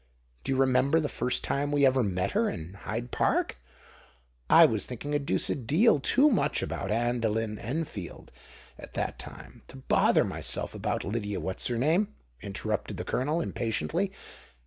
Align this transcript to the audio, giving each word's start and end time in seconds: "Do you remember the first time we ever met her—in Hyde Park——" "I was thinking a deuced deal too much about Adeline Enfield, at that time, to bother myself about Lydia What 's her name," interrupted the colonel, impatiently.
"Do 0.43 0.51
you 0.51 0.57
remember 0.57 0.99
the 0.99 1.07
first 1.07 1.43
time 1.43 1.71
we 1.71 1.85
ever 1.85 2.01
met 2.01 2.31
her—in 2.31 2.73
Hyde 2.85 3.11
Park——" 3.11 3.55
"I 4.49 4.65
was 4.65 4.87
thinking 4.87 5.13
a 5.13 5.19
deuced 5.19 5.67
deal 5.67 5.99
too 5.99 6.27
much 6.31 6.63
about 6.63 6.89
Adeline 6.89 7.59
Enfield, 7.59 8.31
at 8.79 8.95
that 8.95 9.19
time, 9.19 9.61
to 9.67 9.77
bother 9.77 10.23
myself 10.23 10.73
about 10.73 11.03
Lydia 11.03 11.39
What 11.39 11.59
's 11.59 11.67
her 11.67 11.77
name," 11.77 12.15
interrupted 12.41 12.97
the 12.97 13.05
colonel, 13.05 13.41
impatiently. 13.41 14.11